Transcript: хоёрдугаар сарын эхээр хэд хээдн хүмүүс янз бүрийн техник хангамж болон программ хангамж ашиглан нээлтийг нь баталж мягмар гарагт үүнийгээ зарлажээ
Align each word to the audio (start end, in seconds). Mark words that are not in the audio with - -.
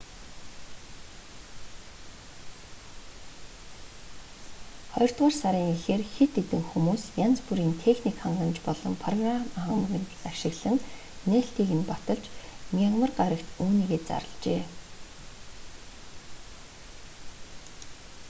хоёрдугаар 4.93 5.35
сарын 5.41 5.67
эхээр 5.75 6.03
хэд 6.13 6.31
хээдн 6.35 6.61
хүмүүс 6.69 7.03
янз 7.25 7.37
бүрийн 7.47 7.73
техник 7.85 8.17
хангамж 8.23 8.57
болон 8.67 8.93
программ 9.03 9.41
хангамж 9.65 10.09
ашиглан 10.31 10.77
нээлтийг 11.31 11.69
нь 11.77 11.87
баталж 11.91 12.25
мягмар 12.77 13.11
гарагт 13.19 13.49
үүнийгээ 13.63 14.01
зарлажээ 14.09 14.61